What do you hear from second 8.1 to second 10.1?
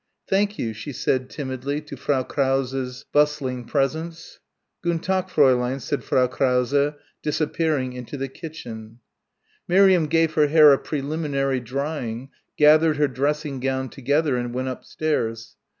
the kitchen. Miriam